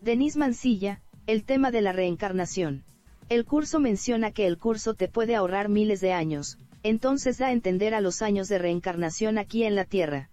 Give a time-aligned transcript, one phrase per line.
[0.00, 2.84] Denise Mancilla, el tema de la reencarnación.
[3.28, 7.52] El curso menciona que el curso te puede ahorrar miles de años, entonces da a
[7.52, 10.30] entender a los años de reencarnación aquí en la Tierra.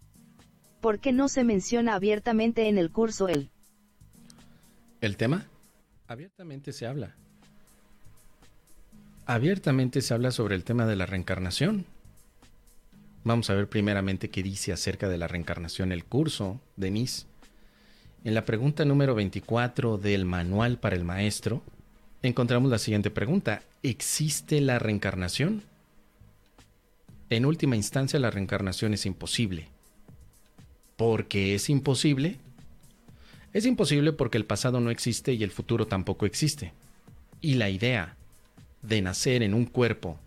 [0.80, 3.50] ¿Por qué no se menciona abiertamente en el curso el?
[5.02, 5.48] ¿El tema?
[6.08, 7.16] Abiertamente se habla.
[9.26, 11.86] Abiertamente se habla sobre el tema de la reencarnación.
[13.26, 17.26] Vamos a ver primeramente qué dice acerca de la reencarnación el curso, Denise.
[18.24, 21.64] En la pregunta número 24 del Manual para el Maestro,
[22.24, 23.62] encontramos la siguiente pregunta.
[23.84, 25.64] ¿Existe la reencarnación?
[27.30, 29.68] En última instancia, la reencarnación es imposible.
[30.98, 32.38] ¿Por qué es imposible?
[33.54, 36.74] Es imposible porque el pasado no existe y el futuro tampoco existe.
[37.40, 38.16] Y la idea
[38.82, 40.20] de nacer en un cuerpo,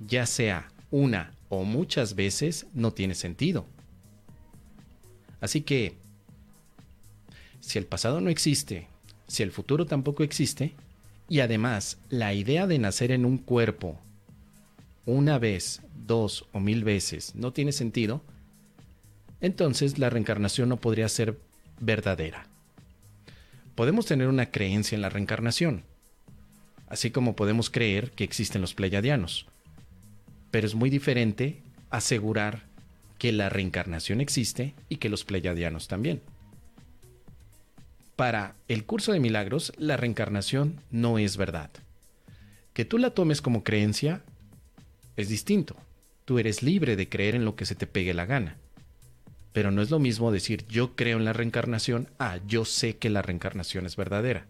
[0.00, 3.64] ya sea una o muchas veces, no tiene sentido.
[5.40, 5.94] Así que,
[7.68, 8.88] si el pasado no existe,
[9.26, 10.74] si el futuro tampoco existe,
[11.28, 14.00] y además la idea de nacer en un cuerpo
[15.04, 18.22] una vez, dos o mil veces no tiene sentido,
[19.42, 21.38] entonces la reencarnación no podría ser
[21.78, 22.46] verdadera.
[23.74, 25.84] Podemos tener una creencia en la reencarnación,
[26.88, 29.44] así como podemos creer que existen los pleiadianos.
[30.50, 32.62] Pero es muy diferente asegurar
[33.18, 36.22] que la reencarnación existe y que los pleiadianos también.
[38.18, 41.70] Para el curso de milagros, la reencarnación no es verdad.
[42.72, 44.24] Que tú la tomes como creencia
[45.14, 45.76] es distinto.
[46.24, 48.56] Tú eres libre de creer en lo que se te pegue la gana.
[49.52, 53.08] Pero no es lo mismo decir yo creo en la reencarnación a yo sé que
[53.08, 54.46] la reencarnación es verdadera.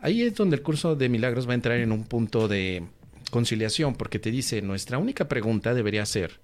[0.00, 2.82] Ahí es donde el curso de milagros va a entrar en un punto de
[3.30, 6.40] conciliación, porque te dice, nuestra única pregunta debería ser,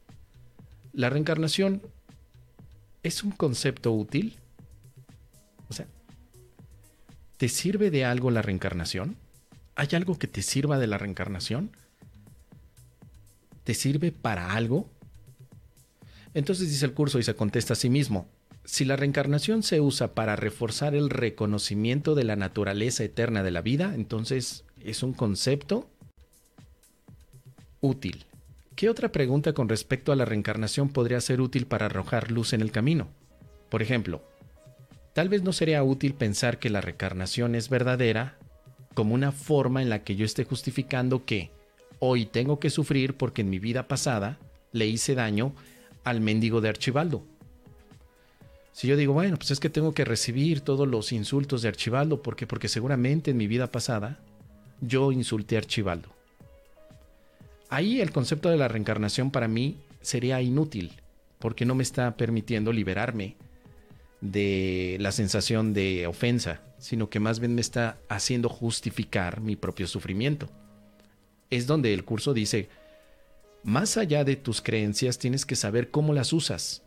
[0.93, 1.83] ¿la reencarnación
[3.03, 4.37] es un concepto útil?
[5.71, 5.87] O sea,
[7.37, 9.17] ¿te sirve de algo la reencarnación?
[9.77, 11.71] ¿Hay algo que te sirva de la reencarnación?
[13.65, 14.91] ¿Te sirve para algo?
[16.35, 18.29] Entonces dice el curso y se contesta a sí mismo,
[18.65, 23.63] si la reencarnación se usa para reforzar el reconocimiento de la naturaleza eterna de la
[23.63, 25.89] vida, entonces es un concepto
[27.81, 28.27] útil.
[28.77, 32.61] ¿Qué otra pregunta con respecto a la reencarnación podría ser útil para arrojar luz en
[32.61, 33.09] el camino?
[33.71, 34.23] Por ejemplo,
[35.13, 38.37] tal vez no sería útil pensar que la reencarnación es verdadera
[38.95, 41.51] como una forma en la que yo esté justificando que
[41.99, 44.39] hoy tengo que sufrir porque en mi vida pasada
[44.73, 45.53] le hice daño
[46.05, 47.23] al mendigo de Archibaldo.
[48.73, 52.23] Si yo digo, bueno, pues es que tengo que recibir todos los insultos de Archibaldo,
[52.23, 54.19] porque porque seguramente en mi vida pasada
[54.81, 56.09] yo insulté a Archibaldo.
[57.69, 60.93] Ahí el concepto de la reencarnación para mí sería inútil,
[61.39, 63.37] porque no me está permitiendo liberarme
[64.21, 69.87] de la sensación de ofensa, sino que más bien me está haciendo justificar mi propio
[69.87, 70.49] sufrimiento.
[71.51, 72.69] Es donde el curso dice,
[73.63, 76.83] más allá de tus creencias tienes que saber cómo las usas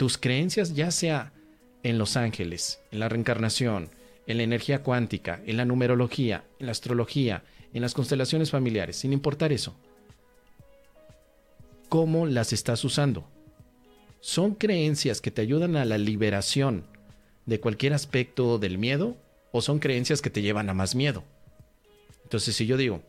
[0.00, 1.30] tus creencias, ya sea
[1.82, 3.90] en los ángeles, en la reencarnación,
[4.26, 9.12] en la energía cuántica, en la numerología, en la astrología, en las constelaciones familiares, sin
[9.12, 9.76] importar eso.
[11.90, 13.28] ¿Cómo las estás usando?
[14.20, 16.84] ¿Son creencias que te ayudan a la liberación
[17.46, 19.16] de cualquier aspecto del miedo
[19.50, 21.24] o son creencias que te llevan a más miedo?
[22.24, 23.02] Entonces, si yo digo,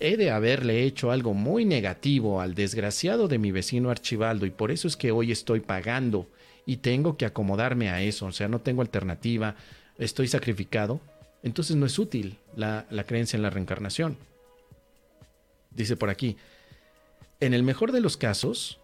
[0.00, 4.70] he de haberle hecho algo muy negativo al desgraciado de mi vecino Archibaldo y por
[4.70, 6.26] eso es que hoy estoy pagando
[6.64, 9.54] y tengo que acomodarme a eso, o sea, no tengo alternativa,
[9.98, 11.00] estoy sacrificado,
[11.42, 14.16] entonces no es útil la, la creencia en la reencarnación.
[15.70, 16.36] Dice por aquí,
[17.40, 18.80] en el mejor de los casos,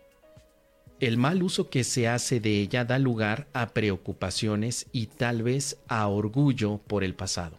[1.01, 5.79] el mal uso que se hace de ella da lugar a preocupaciones y tal vez
[5.89, 7.57] a orgullo por el pasado.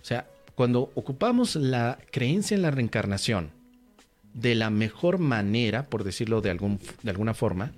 [0.00, 3.50] O sea, cuando ocupamos la creencia en la reencarnación
[4.34, 7.72] de la mejor manera, por decirlo de, algún, de alguna forma,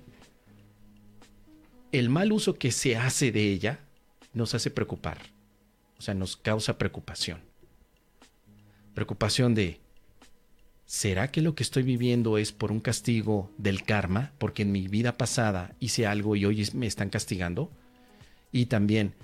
[1.91, 3.79] el mal uso que se hace de ella
[4.33, 5.17] nos hace preocupar.
[5.99, 7.39] O sea, nos causa preocupación.
[8.93, 9.79] Preocupación de,
[10.93, 14.31] ¿será que lo que estoy viviendo es por un castigo del karma?
[14.37, 17.71] Porque en mi vida pasada hice algo y hoy me están castigando.
[18.51, 19.15] Y también,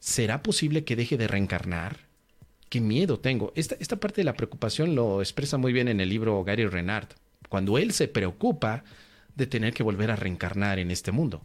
[0.00, 1.98] ¿será posible que deje de reencarnar?
[2.70, 3.52] qué miedo tengo.
[3.54, 7.06] Esta, parte de la preocupación lo expresa muy bien en el libro Gary Renard,
[7.48, 8.82] cuando él se preocupa
[9.36, 11.44] de tener que volver a reencarnar en este mundo.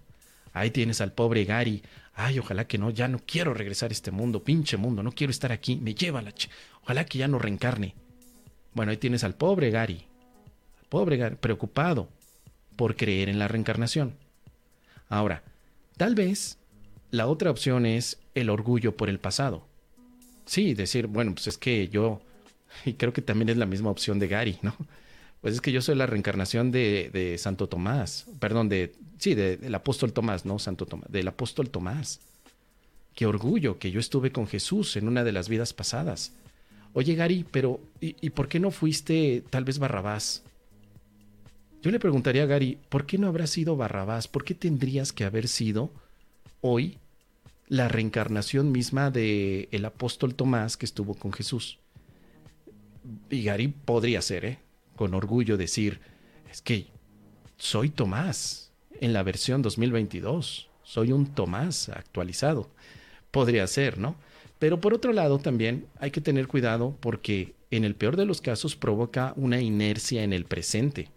[0.54, 1.83] Ahí tienes al pobre Gary.
[2.16, 5.30] Ay, ojalá que no, ya no quiero regresar a este mundo, pinche mundo, no quiero
[5.30, 6.50] estar aquí, me lleva la ch
[6.81, 7.94] Ojalá que ya no reencarne.
[8.74, 10.06] Bueno, ahí tienes al pobre Gary.
[10.80, 12.10] Al pobre Gary, preocupado
[12.75, 14.13] por creer en la reencarnación.
[15.10, 15.44] Ahora,
[15.98, 16.57] tal vez
[17.12, 19.66] la otra opción es el orgullo por el pasado.
[20.45, 22.21] Sí, decir, bueno, pues es que yo,
[22.86, 24.75] y creo que también es la misma opción de Gary, ¿no?
[25.42, 30.12] Pues es que yo soy la reencarnación de, Santo Tomás, perdón, de, sí, del apóstol
[30.12, 32.19] Tomás, no Santo Tomás, del apóstol Tomás.
[33.16, 36.33] Qué orgullo que yo estuve con Jesús en una de las vidas pasadas.
[36.94, 40.44] Oye, Gary, pero ¿y, por qué no fuiste tal vez Barrabás?
[41.81, 44.27] Yo le preguntaría a Gary, ¿por qué no habrá sido Barrabás?
[44.27, 45.91] ¿Por qué tendrías que haber sido
[46.62, 46.97] hoy
[47.68, 51.77] la reencarnación misma de el apóstol Tomás que estuvo con Jesús?
[53.30, 54.59] Y Gary podría ser, ¿eh?
[54.95, 56.01] Con orgullo decir,
[56.51, 56.88] es que
[57.57, 62.69] soy Tomás en la versión 2022, soy un Tomás actualizado.
[63.31, 64.15] Podría ser, ¿no?
[64.59, 68.41] Pero por otro lado también hay que tener cuidado porque en el peor de los
[68.41, 71.07] casos provoca una inercia en el presente.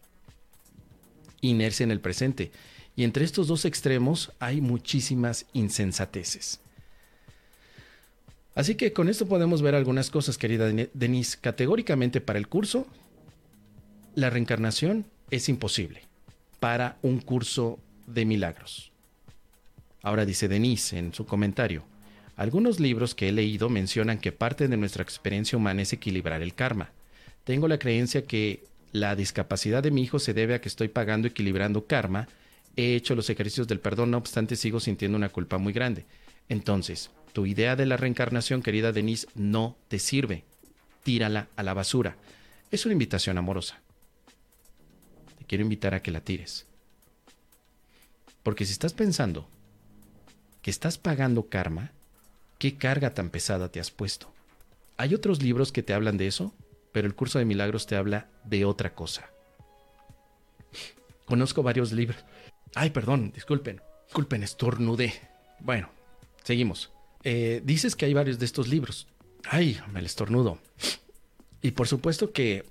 [1.40, 2.52] Inercia en el presente.
[2.94, 6.60] Y entre estos dos extremos hay muchísimas insensateces.
[8.54, 11.38] Así que con esto podemos ver algunas cosas, querida Denise.
[11.40, 12.86] Categóricamente para el curso,
[14.14, 16.02] la reencarnación es imposible
[16.60, 18.92] para un curso de milagros.
[20.02, 21.84] Ahora dice Denise en su comentario,
[22.37, 26.55] algunos libros que he leído mencionan que parte de nuestra experiencia humana es equilibrar el
[26.55, 26.90] karma.
[27.44, 31.29] Tengo la creencia que la discapacidad de mi hijo se debe a que estoy pagando
[31.29, 32.29] equilibrando karma.
[32.76, 36.05] He hecho los ejercicios del perdón, no obstante sigo sintiendo una culpa muy grande.
[36.49, 40.44] Entonces, tu idea de la reencarnación, querida Denise, no te sirve.
[41.02, 42.17] Tírala a la basura.
[42.70, 43.81] Es una invitación amorosa.
[45.38, 46.67] Te quiero invitar a que la tires.
[48.43, 49.49] Porque si estás pensando
[50.62, 51.93] que estás pagando karma,
[52.62, 54.32] ¿Qué carga tan pesada te has puesto?
[54.97, 56.55] Hay otros libros que te hablan de eso,
[56.93, 59.29] pero el curso de milagros te habla de otra cosa.
[61.25, 62.25] Conozco varios libros.
[62.76, 63.81] Ay, perdón, disculpen.
[64.06, 65.12] Disculpen, estornudé.
[65.59, 65.88] Bueno,
[66.44, 66.93] seguimos.
[67.25, 69.09] Eh, dices que hay varios de estos libros.
[69.50, 70.61] Ay, me el estornudo.
[71.62, 72.64] Y por supuesto que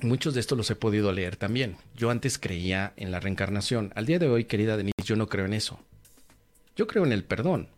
[0.00, 1.76] muchos de estos los he podido leer también.
[1.94, 3.92] Yo antes creía en la reencarnación.
[3.94, 5.78] Al día de hoy, querida Denise, yo no creo en eso.
[6.76, 7.75] Yo creo en el perdón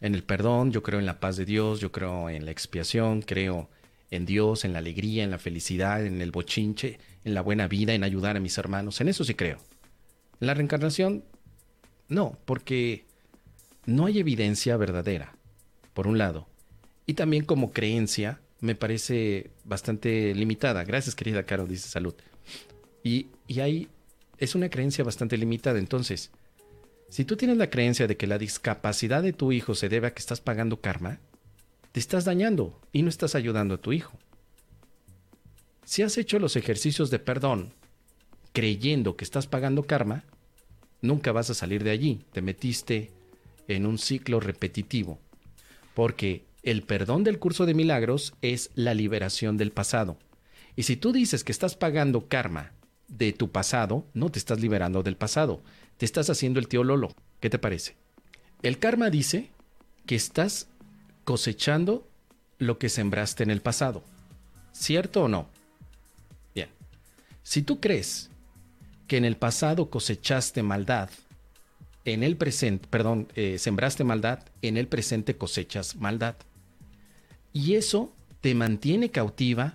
[0.00, 3.22] en el perdón, yo creo en la paz de Dios, yo creo en la expiación,
[3.22, 3.68] creo
[4.10, 7.94] en Dios, en la alegría, en la felicidad, en el bochinche, en la buena vida,
[7.94, 9.00] en ayudar a mis hermanos.
[9.00, 9.58] En eso sí creo.
[10.40, 11.24] En la reencarnación,
[12.08, 13.04] no, porque
[13.86, 15.36] no hay evidencia verdadera,
[15.94, 16.48] por un lado.
[17.06, 20.84] Y también como creencia me parece bastante limitada.
[20.84, 22.14] Gracias, querida Caro, dice salud.
[23.02, 23.88] Y, y ahí
[24.38, 25.78] es una creencia bastante limitada.
[25.78, 26.30] Entonces,
[27.10, 30.14] si tú tienes la creencia de que la discapacidad de tu hijo se debe a
[30.14, 31.18] que estás pagando karma,
[31.92, 34.12] te estás dañando y no estás ayudando a tu hijo.
[35.84, 37.74] Si has hecho los ejercicios de perdón
[38.52, 40.24] creyendo que estás pagando karma,
[41.02, 42.24] nunca vas a salir de allí.
[42.32, 43.10] Te metiste
[43.66, 45.18] en un ciclo repetitivo.
[45.94, 50.16] Porque el perdón del curso de milagros es la liberación del pasado.
[50.76, 52.72] Y si tú dices que estás pagando karma
[53.08, 55.62] de tu pasado, no te estás liberando del pasado,
[56.00, 57.14] te estás haciendo el tío Lolo.
[57.40, 57.94] ¿Qué te parece?
[58.62, 59.50] El karma dice
[60.06, 60.66] que estás
[61.24, 62.08] cosechando
[62.56, 64.02] lo que sembraste en el pasado.
[64.72, 65.50] ¿Cierto o no?
[66.54, 66.70] Bien.
[67.42, 68.30] Si tú crees
[69.08, 71.10] que en el pasado cosechaste maldad,
[72.06, 76.36] en el presente, perdón, eh, sembraste maldad, en el presente cosechas maldad.
[77.52, 79.74] Y eso te mantiene cautiva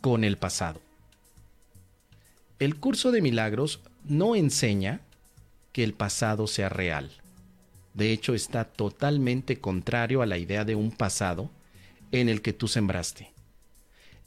[0.00, 0.80] con el pasado.
[2.58, 5.02] El curso de milagros no enseña
[5.72, 7.10] que el pasado sea real.
[7.94, 11.50] De hecho, está totalmente contrario a la idea de un pasado
[12.12, 13.32] en el que tú sembraste.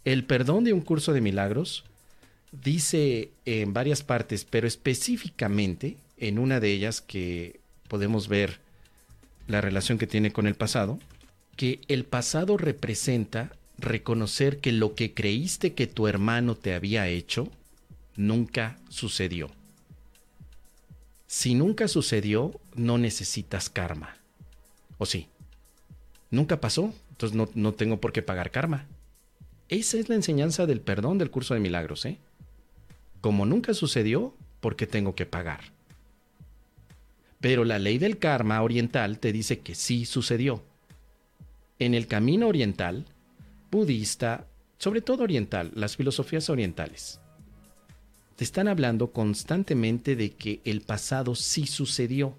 [0.06, 1.86] El perdón de un curso de milagros
[2.52, 8.60] dice en varias partes, pero específicamente en una de ellas que podemos ver
[9.48, 11.00] la relación que tiene con el pasado,
[11.56, 17.50] que el pasado representa reconocer que lo que creíste que tu hermano te había hecho
[18.16, 19.50] nunca sucedió.
[21.36, 24.18] Si nunca sucedió, no necesitas karma.
[25.00, 25.30] ¿O sí?
[26.30, 28.86] Nunca pasó, entonces no, no tengo por qué pagar karma.
[29.68, 32.20] Esa es la enseñanza del perdón del curso de milagros, ¿eh?
[33.20, 35.62] Como nunca sucedió, ¿por qué tengo que pagar?
[37.40, 40.63] Pero la ley del karma oriental te dice que sí sucedió.
[41.80, 43.06] En el camino oriental,
[43.72, 44.46] budista,
[44.78, 47.20] sobre todo oriental, las filosofías orientales,
[48.36, 52.36] te están hablando constantemente de que el pasado sí sucedió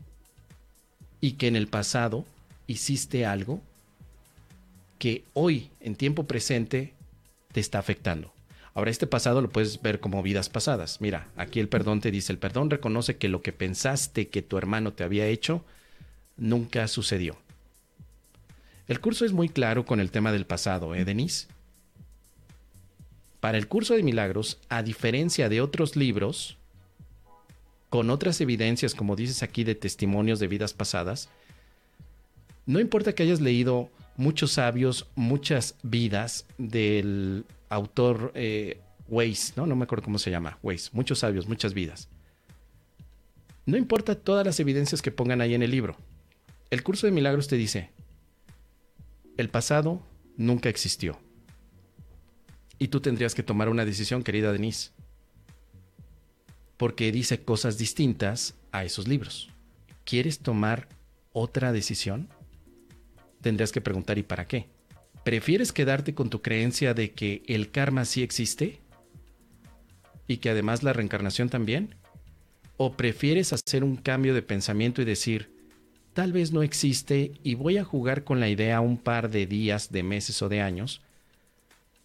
[1.20, 2.24] y que en el pasado
[2.66, 3.60] hiciste algo
[4.98, 6.94] que hoy, en tiempo presente,
[7.52, 8.32] te está afectando.
[8.74, 11.00] Ahora, este pasado lo puedes ver como vidas pasadas.
[11.00, 14.58] Mira, aquí el perdón te dice, el perdón reconoce que lo que pensaste que tu
[14.58, 15.64] hermano te había hecho,
[16.36, 17.36] nunca sucedió.
[18.88, 21.46] El curso es muy claro con el tema del pasado, ¿eh, Denise?
[23.44, 26.56] Para el curso de milagros, a diferencia de otros libros,
[27.90, 31.28] con otras evidencias, como dices aquí, de testimonios de vidas pasadas,
[32.64, 39.66] no importa que hayas leído muchos sabios, muchas vidas del autor eh, Weiss, ¿no?
[39.66, 42.08] No me acuerdo cómo se llama, Weiss, muchos sabios, muchas vidas.
[43.66, 45.98] No importa todas las evidencias que pongan ahí en el libro.
[46.70, 47.90] El curso de milagros te dice,
[49.36, 50.00] el pasado
[50.38, 51.18] nunca existió.
[52.78, 54.90] Y tú tendrías que tomar una decisión, querida Denise.
[56.76, 59.50] Porque dice cosas distintas a esos libros.
[60.04, 60.88] ¿Quieres tomar
[61.32, 62.28] otra decisión?
[63.40, 64.68] Tendrías que preguntar ¿y para qué?
[65.24, 68.80] ¿Prefieres quedarte con tu creencia de que el karma sí existe?
[70.26, 71.94] ¿Y que además la reencarnación también?
[72.76, 75.54] ¿O prefieres hacer un cambio de pensamiento y decir,
[76.12, 79.92] tal vez no existe y voy a jugar con la idea un par de días,
[79.92, 81.02] de meses o de años,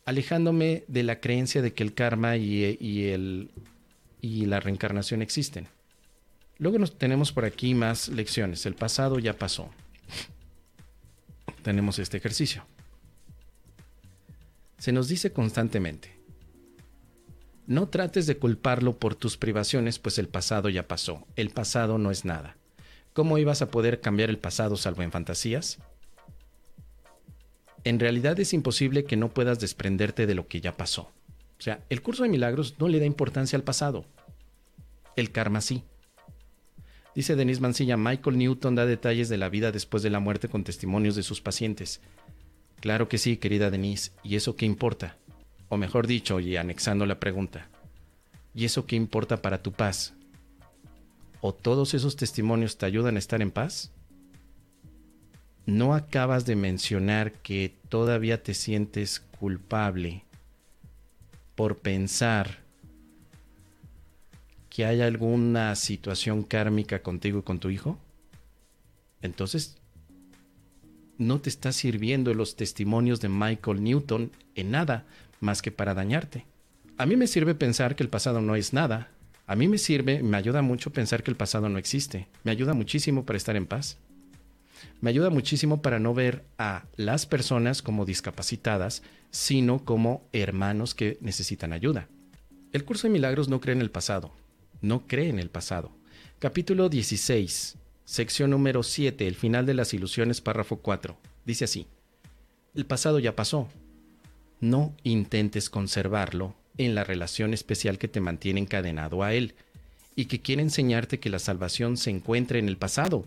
[0.10, 3.52] alejándome de la creencia de que el karma y, el,
[4.22, 5.68] y la reencarnación existen.
[6.58, 8.66] Luego nos tenemos por aquí más lecciones.
[8.66, 9.70] El pasado ya pasó.
[11.62, 12.66] Tenemos este ejercicio.
[14.80, 16.12] Se nos dice constantemente,
[17.68, 21.28] no trates de culparlo por tus privaciones, pues el pasado ya pasó.
[21.36, 22.58] El pasado no es nada.
[23.14, 25.78] ¿Cómo ibas a poder cambiar el pasado salvo en fantasías?
[27.90, 31.12] En realidad es imposible que no puedas desprenderte de lo que ya pasó.
[31.58, 34.06] O sea, el curso de milagros no le da importancia al pasado.
[35.16, 35.82] El karma sí.
[37.16, 40.64] Dice Denise Mancilla, Michael Newton da detalles de la vida después de la muerte con
[40.64, 42.00] testimonios de sus pacientes.
[42.80, 45.18] Claro que sí, querida Denise, ¿y eso qué importa?
[45.68, 47.70] O mejor dicho, y anexando la pregunta,
[48.54, 50.14] ¿y eso qué importa para tu paz?
[51.42, 53.92] o todos esos testimonios te ayudan a estar en paz?
[55.70, 60.24] ¿No acabas de mencionar que todavía te sientes culpable
[61.54, 62.58] por pensar
[64.72, 68.00] que hay alguna situación kármica contigo y con tu hijo?
[69.22, 69.78] Entonces,
[71.20, 75.06] no te está sirviendo los testimonios de Michael Newton en nada
[75.40, 76.46] más que para dañarte.
[76.98, 79.12] A mí me sirve pensar que el pasado no es nada,
[79.46, 82.28] a mí me sirve, me ayuda mucho pensar que el pasado no existe.
[82.44, 84.00] Me ayuda muchísimo para estar en paz.
[85.02, 91.18] Me ayuda muchísimo para no ver a las personas como discapacitadas, sino como hermanos que
[91.22, 92.08] necesitan ayuda.
[92.72, 94.32] El curso de milagros no cree en el pasado.
[94.82, 95.92] No cree en el pasado.
[96.40, 101.18] Capítulo 16, sección número 7, el final de las ilusiones, párrafo 4.
[101.46, 101.88] Dice así.
[102.76, 103.68] El pasado ya pasó.
[104.60, 109.56] No intentes conservarlo en la relación especial que te mantiene encadenado a Él
[110.16, 113.26] y que quiere enseñarte que la salvación se encuentra en el pasado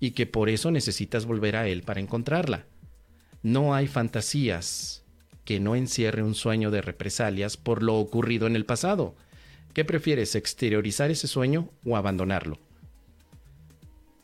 [0.00, 2.66] y que por eso necesitas volver a Él para encontrarla.
[3.42, 5.04] No hay fantasías
[5.44, 9.14] que no encierre un sueño de represalias por lo ocurrido en el pasado.
[9.72, 12.58] ¿Qué prefieres, exteriorizar ese sueño o abandonarlo?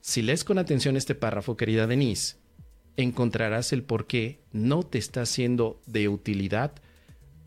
[0.00, 2.37] Si lees con atención este párrafo, querida Denise,
[2.97, 6.73] encontrarás el por qué no te está siendo de utilidad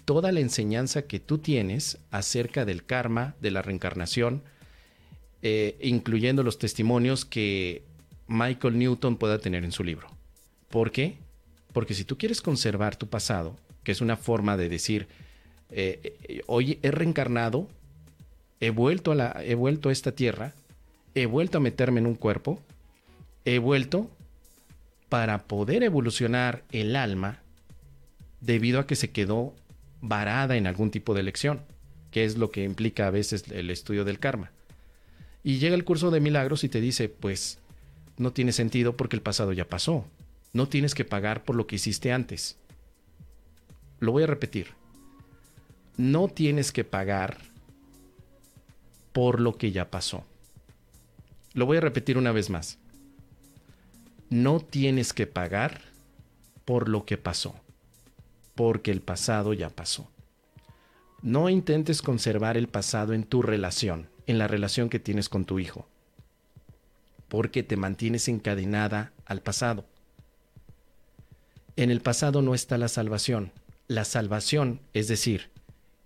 [0.05, 4.41] toda la enseñanza que tú tienes acerca del karma, de la reencarnación,
[5.41, 7.83] eh, incluyendo los testimonios que
[8.27, 10.09] Michael Newton pueda tener en su libro.
[10.69, 11.17] ¿Por qué?
[11.73, 15.07] Porque si tú quieres conservar tu pasado, que es una forma de decir,
[15.69, 17.67] eh, eh, hoy he reencarnado,
[18.59, 20.53] he vuelto, a la, he vuelto a esta tierra,
[21.15, 22.61] he vuelto a meterme en un cuerpo,
[23.45, 24.09] he vuelto
[25.09, 27.39] para poder evolucionar el alma
[28.41, 29.53] debido a que se quedó
[30.01, 31.61] varada en algún tipo de lección,
[32.11, 34.51] que es lo que implica a veces el estudio del karma.
[35.43, 37.59] Y llega el curso de milagros y te dice, pues
[38.17, 40.05] no tiene sentido porque el pasado ya pasó.
[40.53, 42.57] No tienes que pagar por lo que hiciste antes.
[43.99, 44.69] Lo voy a repetir.
[45.97, 47.37] No tienes que pagar
[49.13, 50.23] por lo que ya pasó.
[51.53, 52.77] Lo voy a repetir una vez más.
[54.29, 55.81] No tienes que pagar
[56.65, 57.55] por lo que pasó
[58.57, 60.09] porque el pasado ya pasó.
[61.21, 65.59] No intentes conservar el pasado en tu relación, en la relación que tienes con tu
[65.59, 65.87] hijo,
[67.27, 69.85] porque te mantienes encadenada al pasado.
[71.75, 73.51] En el pasado no está la salvación.
[73.87, 75.49] La salvación, es decir,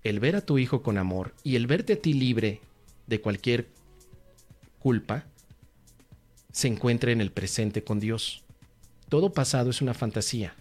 [0.03, 2.61] el ver a tu hijo con amor y el verte a ti libre
[3.07, 3.69] de cualquier
[4.79, 5.25] culpa,
[6.51, 8.43] se encuentra en el presente con Dios.
[9.09, 10.55] Todo pasado es una fantasía,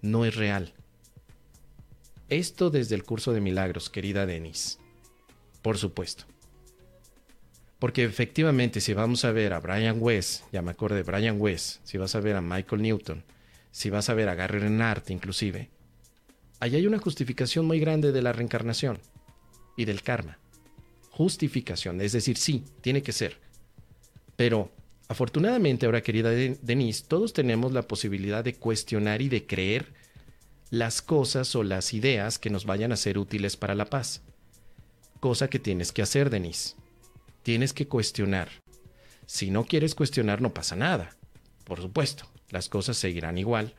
[0.00, 0.72] no es real.
[2.28, 4.78] Esto desde el curso de milagros, querida Denise.
[5.60, 6.24] Por supuesto.
[7.82, 11.80] Porque efectivamente, si vamos a ver a Brian West, ya me acuerdo de Brian West,
[11.82, 13.24] si vas a ver a Michael Newton,
[13.72, 15.68] si vas a ver a Gary Renard inclusive,
[16.60, 19.00] ahí hay una justificación muy grande de la reencarnación
[19.76, 20.38] y del karma.
[21.10, 23.38] Justificación, es decir, sí, tiene que ser.
[24.36, 24.70] Pero
[25.08, 29.92] afortunadamente ahora, querida Denise, todos tenemos la posibilidad de cuestionar y de creer
[30.70, 34.22] las cosas o las ideas que nos vayan a ser útiles para la paz.
[35.18, 36.76] Cosa que tienes que hacer, Denise
[37.42, 38.48] tienes que cuestionar.
[39.26, 41.16] Si no quieres cuestionar, no pasa nada.
[41.64, 43.74] Por supuesto, las cosas seguirán igual,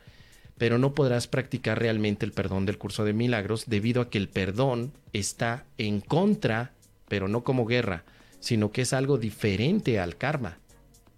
[0.58, 4.28] pero no podrás practicar realmente el perdón del curso de milagros debido a que el
[4.28, 6.72] perdón está en contra,
[7.08, 8.04] pero no como guerra,
[8.40, 10.58] sino que es algo diferente al karma.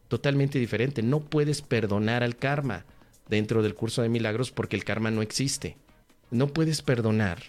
[0.09, 1.03] Totalmente diferente.
[1.03, 2.85] No puedes perdonar al karma
[3.29, 5.77] dentro del curso de milagros porque el karma no existe.
[6.31, 7.43] No puedes perdonar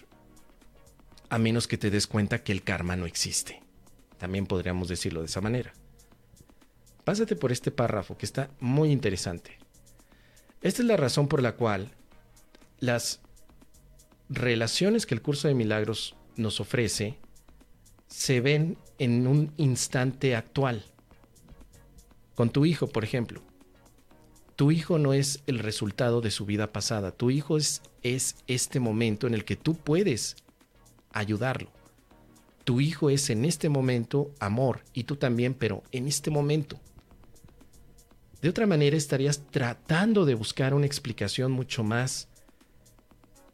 [1.30, 3.62] a menos que te des cuenta que el karma no existe.
[4.18, 5.72] También podríamos decirlo de esa manera.
[7.04, 9.58] Pásate por este párrafo que está muy interesante.
[10.60, 11.90] Esta es la razón por la cual
[12.80, 13.20] las
[14.28, 17.18] relaciones que el curso de milagros nos ofrece
[18.08, 20.84] se ven en un instante actual.
[22.34, 23.42] Con tu hijo, por ejemplo.
[24.56, 27.12] Tu hijo no es el resultado de su vida pasada.
[27.12, 30.36] Tu hijo es, es este momento en el que tú puedes
[31.12, 31.77] ayudarlo
[32.68, 36.78] tu hijo es en este momento amor y tú también, pero en este momento.
[38.42, 42.28] De otra manera estarías tratando de buscar una explicación mucho más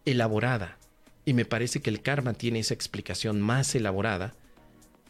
[0.05, 0.79] elaborada.
[1.25, 4.35] Y me parece que el karma tiene esa explicación más elaborada,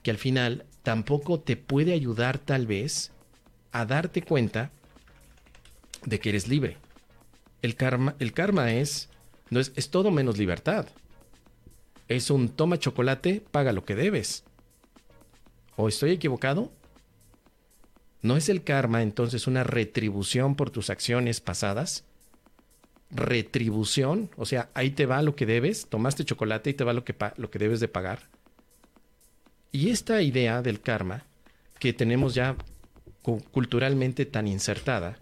[0.03, 3.11] que al final tampoco te puede ayudar tal vez
[3.73, 4.71] a darte cuenta
[6.05, 6.77] de que eres libre.
[7.63, 9.09] El karma, el karma es,
[9.49, 10.89] no es, es todo menos libertad
[12.09, 14.45] es un toma chocolate, paga lo que debes.
[15.77, 16.71] ¿O estoy equivocado?
[18.23, 22.05] ¿No es el karma entonces una retribución por tus acciones pasadas?
[23.11, 27.05] Retribución, o sea, ahí te va lo que debes, tomaste chocolate y te va lo
[27.05, 28.29] que, lo que debes de pagar.
[29.73, 31.25] Y esta idea del karma,
[31.79, 32.57] que tenemos ya
[33.23, 35.19] culturalmente tan insertada,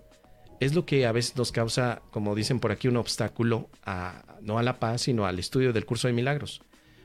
[0.60, 4.58] es lo que a veces nos causa, como dicen por aquí, un obstáculo a, no
[4.58, 6.62] a la paz, sino al estudio del curso de milagros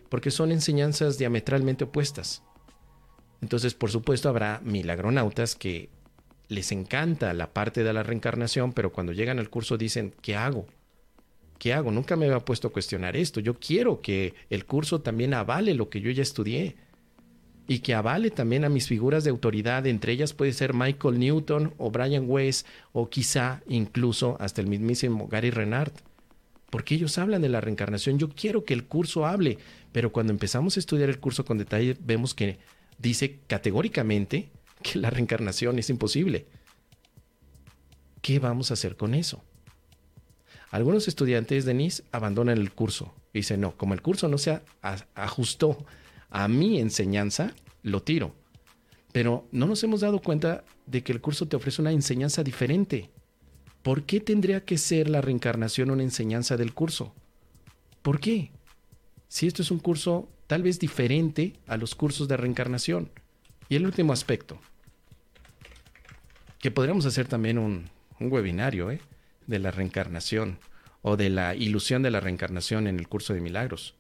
[0.10, 2.44] porque son enseñanzas diametralmente opuestas.
[3.42, 5.90] Entonces, por supuesto, habrá milagronautas que
[6.48, 10.66] les encanta la parte de la reencarnación, pero cuando llegan al curso dicen, ¿qué hago?
[11.60, 11.92] ¿Qué hago?
[11.92, 13.40] Nunca me había puesto a cuestionar esto.
[13.40, 16.76] Yo quiero que el curso también avale lo que yo ya estudié
[17.68, 19.86] y que avale también a mis figuras de autoridad.
[19.88, 25.28] Entre ellas puede ser Michael Newton o Brian Weiss o quizá incluso hasta el mismísimo
[25.28, 25.92] Gary Renard
[26.70, 28.20] porque ellos hablan de la reencarnación.
[28.20, 29.58] Yo quiero que el curso hable,
[29.92, 32.60] pero cuando empezamos a estudiar el curso con detalle vemos que
[32.98, 34.50] dice categóricamente
[34.84, 36.48] que la reencarnación es imposible.
[38.22, 39.44] ¿Qué vamos a hacer con eso?
[40.70, 43.14] Algunos estudiantes, Denise, abandonan el curso.
[43.34, 44.60] Dicen, no, como el curso no se
[45.16, 45.86] ajustó
[46.30, 47.54] a mi enseñanza,
[47.84, 48.36] lo tiro.
[49.14, 53.10] Pero no nos hemos dado cuenta de que el curso te ofrece una enseñanza diferente.
[53.88, 57.16] ¿Por qué tendría que ser la reencarnación una enseñanza del curso?
[58.02, 58.52] ¿Por qué?
[59.30, 63.10] Si esto es un curso tal vez diferente a los cursos de reencarnación.
[63.70, 64.60] Y el último aspecto,
[66.60, 69.00] que podríamos hacer también un, webinario ¿eh?
[69.46, 70.60] de la reencarnación
[71.02, 73.96] o de la ilusión de la reencarnación en el curso de milagros.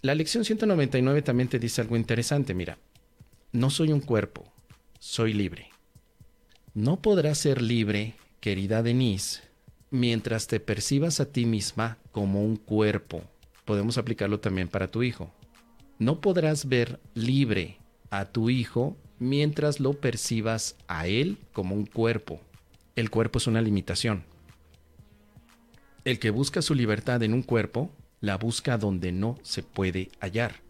[0.00, 2.78] La lección 199 también te dice algo interesante, mira,
[3.52, 4.50] no soy un cuerpo,
[4.98, 5.68] soy libre.
[6.72, 8.14] No podrás ser libre
[8.46, 9.40] querida Denise,
[9.90, 13.24] mientras te percibas a ti misma como un cuerpo,
[13.64, 15.32] podemos aplicarlo también para tu hijo.
[15.98, 17.78] No podrás ver libre
[18.08, 22.40] a tu hijo mientras lo percibas a él como un cuerpo.
[22.94, 24.22] El cuerpo es una limitación.
[26.04, 30.65] El que busca su libertad en un cuerpo, la busca donde no se puede hallar.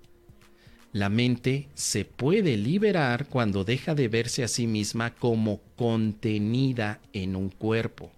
[0.97, 7.37] La mente se puede liberar cuando deja de verse a sí misma como contenida en
[7.37, 8.11] un cuerpo,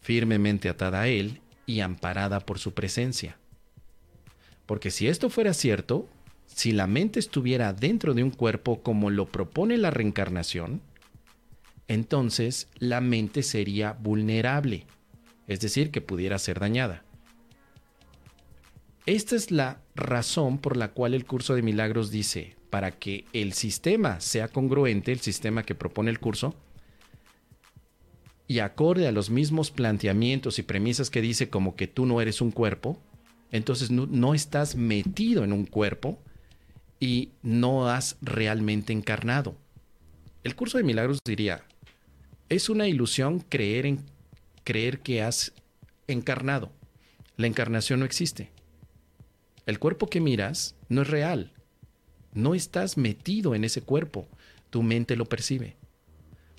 [0.00, 3.36] firmemente atada a él y amparada por su presencia.
[4.64, 6.08] Porque si esto fuera cierto,
[6.46, 10.80] si la mente estuviera dentro de un cuerpo como lo propone la reencarnación,
[11.88, 14.86] entonces la mente sería vulnerable,
[15.46, 17.04] es decir, que pudiera ser dañada.
[19.06, 23.52] Esta es la razón por la cual el curso de milagros dice, para que el
[23.52, 26.54] sistema sea congruente, el sistema que propone el curso,
[28.46, 32.40] y acorde a los mismos planteamientos y premisas que dice como que tú no eres
[32.40, 32.98] un cuerpo,
[33.50, 36.18] entonces no, estás metido en un cuerpo
[36.98, 39.54] y no has realmente encarnado.
[40.44, 41.62] El curso de milagros diría,
[42.48, 44.00] es una ilusión creer en
[44.64, 45.52] creer que has
[46.06, 46.72] encarnado.
[47.36, 48.53] La encarnación no existe.
[49.66, 51.52] El cuerpo que miras no es real.
[52.32, 54.28] No estás metido en ese cuerpo.
[54.70, 55.76] Tu mente lo percibe.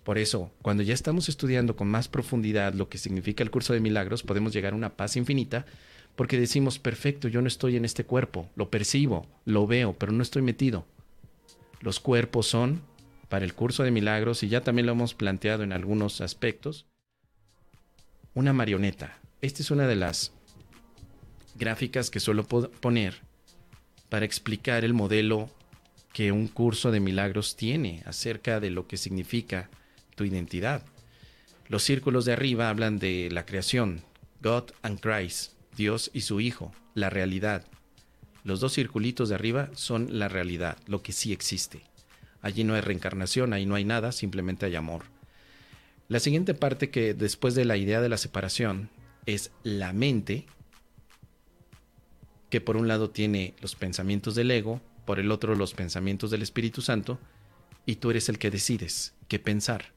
[0.04, 3.80] Por eso, cuando ya estamos estudiando con más profundidad lo que significa el curso de
[3.80, 5.66] milagros, podemos llegar a una paz infinita
[6.16, 10.24] porque decimos, perfecto, yo no estoy en este cuerpo, lo percibo, lo veo, pero no
[10.24, 10.86] estoy metido.
[11.82, 12.82] Los cuerpos son,
[13.28, 16.86] para el curso de milagros, y ya también lo hemos planteado en algunos aspectos,
[18.34, 19.20] una marioneta.
[19.42, 20.32] Esta es una de las
[21.56, 23.16] gráficas que suelo poner
[24.10, 25.50] para explicar el modelo
[26.14, 29.70] que un curso de milagros tiene acerca de lo que significa
[30.16, 30.84] tu identidad.
[31.68, 34.02] Los círculos de arriba hablan de la creación,
[34.42, 37.66] God and Christ, Dios y su Hijo, la realidad.
[38.44, 41.82] Los dos circulitos de arriba son la realidad, lo que sí existe.
[42.42, 45.06] Allí no hay reencarnación, ahí no hay nada, simplemente hay amor.
[46.08, 48.90] La siguiente parte que después de la idea de la separación
[49.26, 50.46] es la mente,
[52.56, 56.42] que por un lado tiene los pensamientos del ego, por el otro los pensamientos del
[56.42, 57.20] Espíritu Santo,
[57.86, 59.92] y tú eres el que decides qué pensar.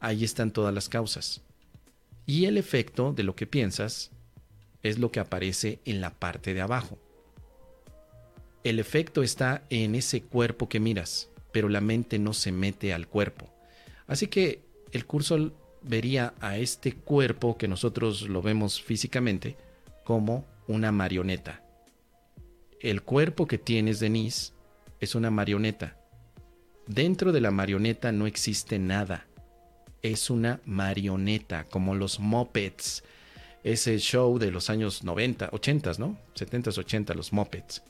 [0.00, 1.42] Ahí están todas las causas.
[2.26, 4.10] Y el efecto de lo que piensas
[4.82, 6.98] es lo que aparece en la parte de abajo.
[8.64, 13.06] El efecto está en ese cuerpo que miras, pero la mente no se mete al
[13.06, 13.48] cuerpo.
[14.08, 15.52] Así que el curso
[15.82, 19.56] vería a este cuerpo que nosotros lo vemos físicamente
[20.02, 21.62] como una marioneta.
[22.78, 24.52] El cuerpo que tienes, Denise,
[25.00, 25.98] es una marioneta.
[26.86, 29.26] Dentro de la marioneta no existe nada.
[30.00, 33.02] Es una marioneta, como los mopeds.
[33.64, 36.18] Ese show de los años 90, 80, ¿no?
[36.34, 37.82] 70, 80, los mopeds.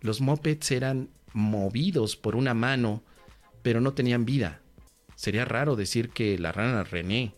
[0.00, 3.02] Los mopeds eran movidos por una mano,
[3.62, 4.60] pero no tenían vida.
[5.16, 7.34] Sería raro decir que la rana René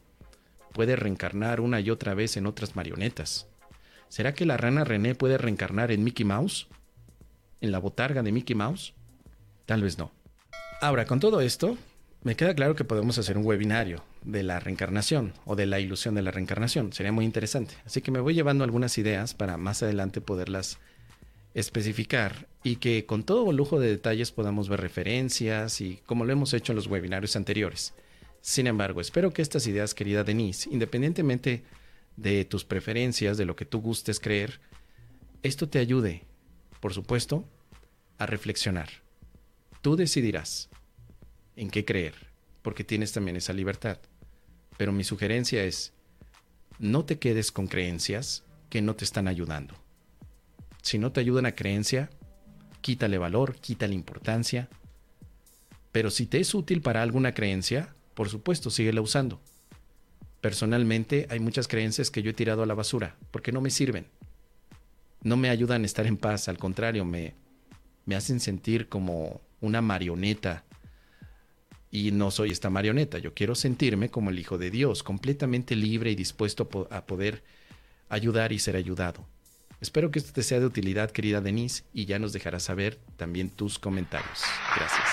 [0.72, 3.46] puede reencarnar una y otra vez en otras marionetas.
[4.14, 6.68] ¿Será que la rana René puede reencarnar en Mickey Mouse?
[7.60, 8.94] ¿En la botarga de Mickey Mouse?
[9.66, 10.12] Tal vez no.
[10.80, 11.76] Ahora, con todo esto,
[12.22, 16.14] me queda claro que podemos hacer un webinario de la reencarnación o de la ilusión
[16.14, 16.92] de la reencarnación.
[16.92, 17.74] Sería muy interesante.
[17.84, 20.78] Así que me voy llevando algunas ideas para más adelante poderlas
[21.54, 26.54] especificar y que con todo lujo de detalles podamos ver referencias y como lo hemos
[26.54, 27.94] hecho en los webinarios anteriores.
[28.40, 31.64] Sin embargo, espero que estas ideas, querida Denise, independientemente
[32.16, 34.60] de tus preferencias, de lo que tú gustes creer,
[35.42, 36.24] esto te ayude,
[36.80, 37.48] por supuesto,
[38.18, 38.88] a reflexionar.
[39.82, 40.70] Tú decidirás
[41.56, 42.14] en qué creer,
[42.62, 43.98] porque tienes también esa libertad.
[44.76, 45.92] Pero mi sugerencia es,
[46.78, 49.74] no te quedes con creencias que no te están ayudando.
[50.82, 52.10] Si no te ayudan a creencia,
[52.80, 54.68] quítale valor, quítale importancia.
[55.92, 59.40] Pero si te es útil para alguna creencia, por supuesto, síguela usando.
[60.44, 64.04] Personalmente hay muchas creencias que yo he tirado a la basura porque no me sirven.
[65.22, 67.32] No me ayudan a estar en paz, al contrario, me,
[68.04, 70.64] me hacen sentir como una marioneta.
[71.90, 76.10] Y no soy esta marioneta, yo quiero sentirme como el Hijo de Dios, completamente libre
[76.10, 77.42] y dispuesto a poder
[78.10, 79.26] ayudar y ser ayudado.
[79.80, 83.48] Espero que esto te sea de utilidad, querida Denise, y ya nos dejarás saber también
[83.48, 84.42] tus comentarios.
[84.76, 85.08] Gracias.